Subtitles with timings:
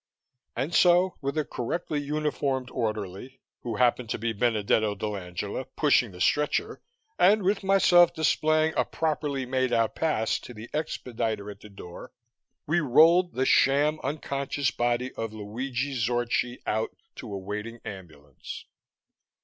[0.55, 6.19] And so, with a correctly uniformed orderly, who happened to be Benedetto dell'Angela, pushing the
[6.19, 6.81] stretcher,
[7.19, 12.13] and with myself displaying a properly made out pass to the expediter at the door,
[12.65, 18.65] we rolled the sham unconscious body of Luigi Zorchi out to a waiting ambulance.